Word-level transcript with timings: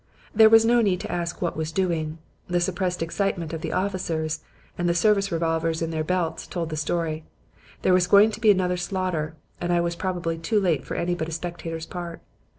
There 0.33 0.49
was 0.49 0.65
no 0.65 0.81
need 0.81 0.99
to 1.01 1.11
ask 1.11 1.43
what 1.43 1.55
was 1.55 1.71
doing. 1.71 2.17
The 2.47 2.59
suppressed 2.59 3.03
excitement 3.03 3.53
of 3.53 3.61
the 3.61 3.71
officers 3.71 4.39
and 4.75 4.89
the 4.89 4.95
service 4.95 5.31
revolvers 5.31 5.83
in 5.83 5.91
their 5.91 6.03
belts 6.03 6.47
told 6.47 6.71
the 6.71 6.75
story. 6.75 7.23
There 7.83 7.93
was 7.93 8.07
going 8.07 8.31
to 8.31 8.41
be 8.41 8.49
another 8.49 8.77
slaughter; 8.77 9.35
and 9.59 9.71
I 9.71 9.79
was 9.79 9.95
probably 9.95 10.39
too 10.39 10.59
late 10.59 10.87
for 10.87 10.95
any 10.95 11.13
but 11.13 11.29
a 11.29 11.31
spectator's 11.31 11.85
part. 11.85 12.19